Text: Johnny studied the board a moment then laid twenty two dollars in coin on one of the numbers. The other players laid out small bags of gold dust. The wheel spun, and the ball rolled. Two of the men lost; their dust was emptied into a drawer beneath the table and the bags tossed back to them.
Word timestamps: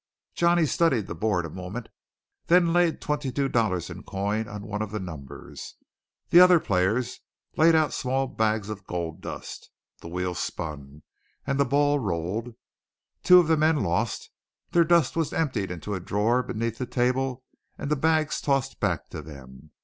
Johnny 0.33 0.65
studied 0.65 1.05
the 1.05 1.13
board 1.13 1.45
a 1.45 1.49
moment 1.51 1.87
then 2.47 2.73
laid 2.73 2.99
twenty 2.99 3.31
two 3.31 3.47
dollars 3.47 3.87
in 3.87 4.01
coin 4.01 4.47
on 4.47 4.63
one 4.63 4.81
of 4.81 4.89
the 4.89 4.99
numbers. 4.99 5.75
The 6.31 6.39
other 6.39 6.59
players 6.59 7.19
laid 7.55 7.75
out 7.75 7.93
small 7.93 8.25
bags 8.25 8.67
of 8.69 8.87
gold 8.87 9.21
dust. 9.21 9.69
The 9.99 10.07
wheel 10.07 10.33
spun, 10.33 11.03
and 11.45 11.59
the 11.59 11.65
ball 11.65 11.99
rolled. 11.99 12.55
Two 13.21 13.37
of 13.37 13.47
the 13.47 13.57
men 13.57 13.83
lost; 13.83 14.31
their 14.71 14.83
dust 14.83 15.15
was 15.15 15.33
emptied 15.33 15.69
into 15.69 15.93
a 15.93 15.99
drawer 15.99 16.41
beneath 16.41 16.79
the 16.79 16.87
table 16.87 17.43
and 17.77 17.91
the 17.91 17.95
bags 17.95 18.41
tossed 18.41 18.79
back 18.79 19.07
to 19.09 19.21
them. 19.21 19.69